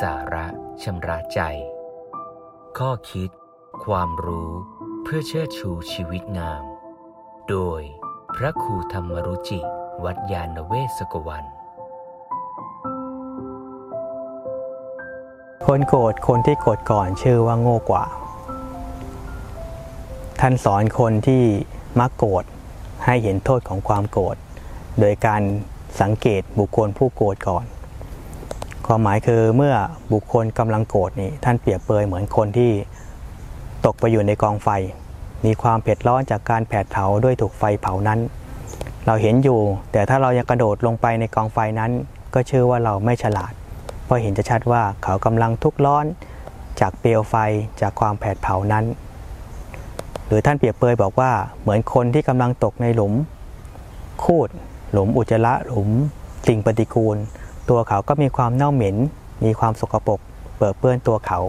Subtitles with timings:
[0.00, 0.46] สาระ
[0.82, 1.40] ชำระใจ
[2.78, 3.30] ข้อคิด
[3.84, 4.50] ความรู้
[5.02, 6.62] เพื่อเชิดชูชีวิตงาม
[7.48, 7.80] โดย
[8.36, 9.60] พระครูธรรมรุจิ
[10.04, 11.44] วัดยาณเวศกวัน
[15.66, 18.04] คนโกรธคนที่โกรธก่อนชื่อว่าโง่กว่า
[20.40, 21.42] ท่านสอนคนที่
[22.00, 22.44] มักโกรธ
[23.04, 24.36] ให้เห็นโทษของความโกรธ
[25.00, 25.42] โดยการ
[26.00, 27.66] สังเกตบุคคลผู้โกรธก่อน
[28.86, 29.74] ความหมายคือเมื่อ
[30.12, 32.70] บุคคลกำลังโกรธนี่ท่านเปรียบเปยเหมือนคนที่
[33.86, 34.68] ตกไปอยู่ในกองไฟ
[35.44, 38.20] มีความเผ็ดร้อนจากการแผดเผาด้วยถูกไฟเผานั้น
[39.06, 39.60] เราเห็นอยู่
[39.92, 41.90] แต่ถ้าเรายังกระโดดลงไปในกองไฟนั้น
[42.34, 43.52] ก็ชื่อว่าเราไม่ฉลาด
[44.04, 46.04] เพราะเห็นจะชัดว่าเขากำลังทุกข์ร้อน
[46.80, 47.34] จากเปลวไฟ
[47.80, 48.84] จากความแผดเผานั้น
[50.26, 53.14] หรือท่านเปรียบเปยบอกว่าเหมือนคนที่กำลังตกในหลุม
[54.24, 54.48] คูด
[54.92, 55.88] หลุมอุจจาระหลุม
[56.46, 57.16] สิ่งปฏิกูล
[57.70, 58.96] ตัวเขาก็มีความเน่าเหม็น
[59.44, 60.20] มีความสกปรก
[60.56, 61.40] เปื้อเปื้อนตัวเขา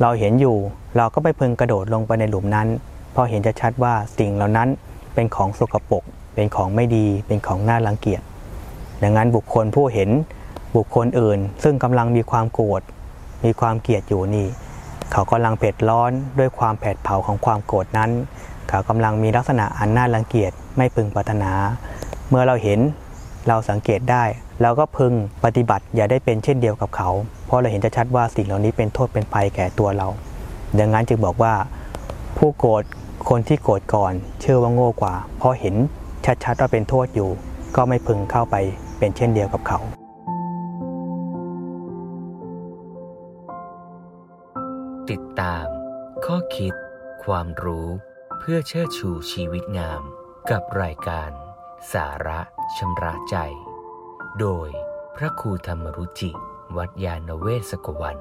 [0.00, 0.56] เราเห็นอยู่
[0.96, 2.68] เราก็ไม่พึงกระโดดลงไปในหลุมนั้น
[3.12, 4.68] เพราะเห็นจะชัดว่าสิ่งเหล่านั้น
[5.14, 6.02] เป็นของสกปรก
[6.34, 8.22] เป็นของไม่ดี เป็นของน่ารังเกียจ
[9.02, 10.10] ดังนั้นบุคคลผู้เห็น
[10.76, 12.82] บุคคลอื่น ซึ่งกำลังมีความโกรธ
[13.44, 14.46] มีความเกลียดอยู่นี่
[15.12, 18.10] เขากำลังเผ็ดร้อนด้วยความแผดเผาของความโกรธนั้น
[18.68, 21.52] เขากำลังมีลักษณะอันน่ารังเกียจไม่พึงปรารถนา
[22.28, 22.80] เมื่อเราเห็น
[23.48, 24.24] เราสังเกตได้
[24.62, 25.12] เราก็พึง
[25.44, 27.10] ปฏิบัติอย่าได้เป็นเช่นเดียวกับเขา
[27.46, 30.08] เพราะเราเห็นจะชัดว่าสิ่งเหล่านี้เป็นโทษเป็นภัยแก่ตัวเรา
[30.78, 31.54] ดังนั้นจึงบอกว่า
[32.36, 32.82] ผู้โกรธ
[33.28, 35.74] คนที่โกรธก่อน เชื่อว่าโง่กว่า เพราะเห็น
[36.44, 37.30] ชัดๆว่าเป็นโทษอยู่
[37.76, 38.56] ก็ไม่พึงเข้าไป
[38.98, 39.78] เป็นเช่นเดียวกับเขา
[45.10, 45.66] ติดตาม
[46.24, 46.74] ข้อคิด
[47.24, 47.86] ความรู้
[48.38, 50.02] เพื่อเชิดชูชีวิตงาม
[50.50, 51.30] กับรายการ
[51.92, 52.40] สาระ
[52.76, 53.36] ชำระใจ
[54.40, 54.68] โดย
[55.16, 56.30] พระครูธรรมรุจิ
[56.76, 58.16] วัดยาณเวศกวัน